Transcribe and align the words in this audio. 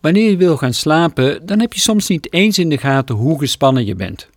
Wanneer 0.00 0.30
je 0.30 0.36
wil 0.36 0.56
gaan 0.56 0.74
slapen, 0.74 1.46
dan 1.46 1.60
heb 1.60 1.72
je 1.72 1.80
soms 1.80 2.08
niet 2.08 2.32
eens 2.32 2.58
in 2.58 2.68
de 2.68 2.78
gaten 2.78 3.14
hoe 3.14 3.38
gespannen 3.38 3.84
je 3.84 3.94
bent. 3.94 4.28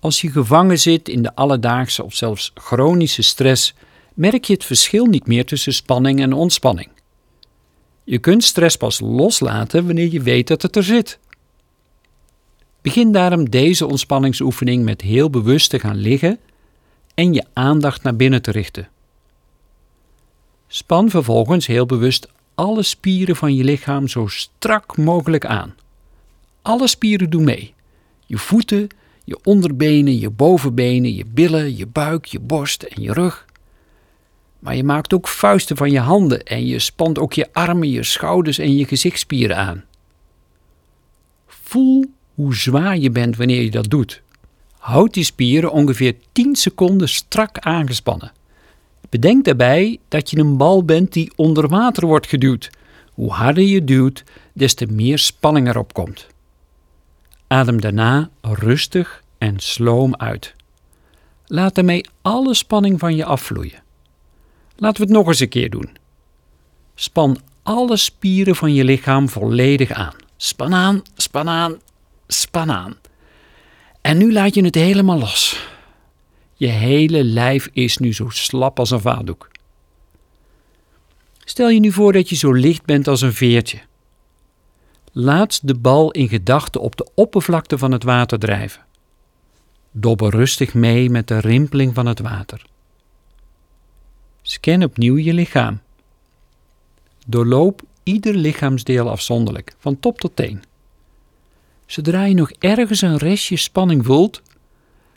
Als 0.00 0.20
je 0.20 0.30
gevangen 0.30 0.78
zit 0.78 1.08
in 1.08 1.22
de 1.22 1.34
alledaagse 1.34 2.04
of 2.04 2.14
zelfs 2.14 2.50
chronische 2.54 3.22
stress, 3.22 3.74
merk 4.14 4.44
je 4.44 4.52
het 4.52 4.64
verschil 4.64 5.06
niet 5.06 5.26
meer 5.26 5.44
tussen 5.44 5.74
spanning 5.74 6.20
en 6.20 6.32
ontspanning. 6.32 6.88
Je 8.04 8.18
kunt 8.18 8.44
stress 8.44 8.76
pas 8.76 9.00
loslaten 9.00 9.86
wanneer 9.86 10.12
je 10.12 10.22
weet 10.22 10.48
dat 10.48 10.62
het 10.62 10.76
er 10.76 10.82
zit. 10.82 11.18
Begin 12.82 13.12
daarom 13.12 13.50
deze 13.50 13.86
ontspanningsoefening 13.86 14.84
met 14.84 15.00
heel 15.00 15.30
bewust 15.30 15.70
te 15.70 15.78
gaan 15.78 15.96
liggen 15.96 16.38
en 17.14 17.34
je 17.34 17.44
aandacht 17.52 18.02
naar 18.02 18.16
binnen 18.16 18.42
te 18.42 18.50
richten. 18.50 18.88
Span 20.66 21.10
vervolgens 21.10 21.66
heel 21.66 21.86
bewust 21.86 22.28
alle 22.54 22.82
spieren 22.82 23.36
van 23.36 23.54
je 23.54 23.64
lichaam 23.64 24.08
zo 24.08 24.26
strak 24.26 24.96
mogelijk 24.96 25.46
aan. 25.46 25.74
Alle 26.62 26.88
spieren 26.88 27.30
doen 27.30 27.44
mee. 27.44 27.74
Je 28.26 28.38
voeten, 28.38 28.88
je 29.24 29.38
onderbenen, 29.42 30.18
je 30.18 30.30
bovenbenen, 30.30 31.14
je 31.14 31.24
billen, 31.26 31.76
je 31.76 31.86
buik, 31.86 32.24
je 32.24 32.40
borst 32.40 32.82
en 32.82 33.02
je 33.02 33.12
rug. 33.12 33.46
Maar 34.58 34.76
je 34.76 34.84
maakt 34.84 35.14
ook 35.14 35.28
vuisten 35.28 35.76
van 35.76 35.90
je 35.90 36.00
handen 36.00 36.42
en 36.42 36.66
je 36.66 36.78
spant 36.78 37.18
ook 37.18 37.32
je 37.32 37.52
armen, 37.52 37.90
je 37.90 38.02
schouders 38.02 38.58
en 38.58 38.76
je 38.76 38.86
gezichtspieren 38.86 39.56
aan. 39.56 39.84
Voel 41.46 42.04
hoe 42.34 42.54
zwaar 42.54 42.98
je 42.98 43.10
bent 43.10 43.36
wanneer 43.36 43.62
je 43.62 43.70
dat 43.70 43.90
doet. 43.90 44.22
Houd 44.78 45.14
die 45.14 45.24
spieren 45.24 45.72
ongeveer 45.72 46.14
10 46.32 46.56
seconden 46.56 47.08
strak 47.08 47.58
aangespannen. 47.58 48.32
Bedenk 49.08 49.44
daarbij 49.44 49.98
dat 50.08 50.30
je 50.30 50.38
een 50.38 50.56
bal 50.56 50.84
bent 50.84 51.12
die 51.12 51.32
onder 51.36 51.68
water 51.68 52.06
wordt 52.06 52.26
geduwd. 52.26 52.70
Hoe 53.12 53.32
harder 53.32 53.64
je 53.64 53.84
duwt, 53.84 54.24
des 54.52 54.74
te 54.74 54.86
meer 54.86 55.18
spanning 55.18 55.68
erop 55.68 55.92
komt. 55.92 56.26
Adem 57.46 57.80
daarna 57.80 58.30
rustig 58.40 59.22
en 59.38 59.58
sloom 59.58 60.16
uit. 60.16 60.54
Laat 61.46 61.74
daarmee 61.74 62.08
alle 62.22 62.54
spanning 62.54 62.98
van 62.98 63.16
je 63.16 63.24
afvloeien. 63.24 63.82
Laten 64.76 65.00
we 65.00 65.06
het 65.06 65.16
nog 65.16 65.26
eens 65.26 65.40
een 65.40 65.48
keer 65.48 65.70
doen. 65.70 65.96
Span 66.94 67.38
alle 67.62 67.96
spieren 67.96 68.56
van 68.56 68.74
je 68.74 68.84
lichaam 68.84 69.28
volledig 69.28 69.90
aan. 69.90 70.14
Span 70.36 70.74
aan, 70.74 71.02
span 71.16 71.48
aan, 71.48 71.78
span 72.26 72.70
aan. 72.70 72.96
En 74.00 74.18
nu 74.18 74.32
laat 74.32 74.54
je 74.54 74.64
het 74.64 74.74
helemaal 74.74 75.18
los. 75.18 75.72
Je 76.54 76.66
hele 76.66 77.24
lijf 77.24 77.68
is 77.72 77.98
nu 77.98 78.12
zo 78.12 78.28
slap 78.28 78.78
als 78.78 78.90
een 78.90 79.00
vaatdoek. 79.00 79.48
Stel 81.44 81.68
je 81.68 81.80
nu 81.80 81.92
voor 81.92 82.12
dat 82.12 82.28
je 82.28 82.36
zo 82.36 82.52
licht 82.52 82.84
bent 82.84 83.08
als 83.08 83.20
een 83.20 83.32
veertje. 83.32 83.80
Laat 85.12 85.68
de 85.68 85.74
bal 85.74 86.10
in 86.10 86.28
gedachten 86.28 86.80
op 86.80 86.96
de 86.96 87.10
oppervlakte 87.14 87.78
van 87.78 87.92
het 87.92 88.02
water 88.02 88.38
drijven. 88.38 88.84
Dobber 89.90 90.30
rustig 90.30 90.74
mee 90.74 91.10
met 91.10 91.28
de 91.28 91.38
rimpeling 91.38 91.94
van 91.94 92.06
het 92.06 92.20
water. 92.20 92.66
Scan 94.42 94.82
opnieuw 94.82 95.16
je 95.16 95.32
lichaam. 95.32 95.80
Doorloop 97.26 97.82
ieder 98.02 98.34
lichaamsdeel 98.34 99.10
afzonderlijk, 99.10 99.74
van 99.78 100.00
top 100.00 100.18
tot 100.18 100.36
teen. 100.36 100.62
Zodra 101.86 102.24
je 102.24 102.34
nog 102.34 102.50
ergens 102.50 103.00
een 103.00 103.16
restje 103.16 103.56
spanning 103.56 104.04
voelt, 104.04 104.42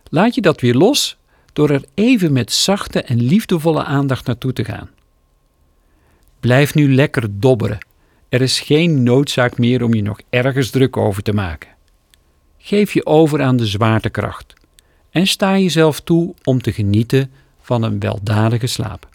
laat 0.10 0.36
je 0.36 0.42
dat 0.42 0.62
weer 0.62 0.76
los 0.76 1.18
door 1.58 1.70
er 1.70 1.84
even 1.94 2.34
met 2.34 2.52
zachte 2.52 3.02
en 3.02 3.22
liefdevolle 3.22 3.84
aandacht 3.84 4.26
naartoe 4.26 4.54
te 4.54 4.66
gaan. 4.66 4.90
Blijf 6.40 6.76
nu 6.76 6.94
lekker 6.94 7.40
dobberen. 7.40 7.78
Er 8.30 8.42
is 8.42 8.60
geen 8.60 9.04
noodzaak 9.04 9.58
meer 9.58 9.84
om 9.84 9.94
je 9.94 10.02
nog 10.02 10.20
ergens 10.30 10.70
druk 10.70 10.98
over 10.98 11.24
te 11.24 11.34
maken. 11.34 11.70
Geef 12.58 12.94
je 12.94 13.06
over 13.06 13.42
aan 13.42 13.58
de 13.58 13.66
zwaartekracht 13.66 14.54
en 15.10 15.28
sta 15.28 15.58
jezelf 15.58 16.02
toe 16.02 16.34
om 16.44 16.62
te 16.62 16.72
genieten 16.72 17.32
van 17.62 17.84
een 17.84 18.00
weldadige 18.00 18.68
slaap. 18.68 19.10